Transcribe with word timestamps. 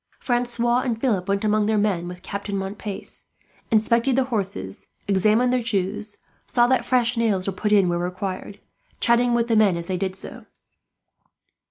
Francois 0.19 0.79
and 0.81 0.99
Philip 0.99 1.27
went 1.29 1.43
among 1.45 1.67
their 1.67 1.77
men 1.77 2.07
with 2.07 2.23
Captain 2.23 2.55
Montpace, 2.57 3.25
inspected 3.69 4.15
the 4.15 4.23
horses, 4.23 4.87
examined 5.07 5.53
their 5.53 5.61
shoes, 5.63 6.17
saw 6.47 6.65
that 6.65 6.85
fresh 6.85 7.17
nails 7.17 7.45
were 7.45 7.53
put 7.53 7.71
in 7.71 7.87
where 7.87 7.99
required, 7.99 8.59
chatting 8.99 9.35
with 9.35 9.47
the 9.47 9.55
men 9.55 9.77
as 9.77 9.85
they 9.85 9.97
did 9.97 10.15
so. 10.15 10.47